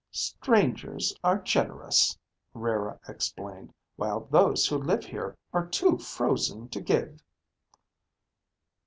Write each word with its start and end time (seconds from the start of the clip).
"Strangers 0.09 1.13
are 1.23 1.37
generous," 1.37 2.17
Rara 2.55 2.99
explained, 3.07 3.71
"while 3.97 4.21
those 4.31 4.65
who 4.65 4.77
live 4.79 5.05
here 5.05 5.37
are 5.53 5.67
too 5.67 5.99
frozen 5.99 6.69
to 6.69 6.81
give." 6.81 7.21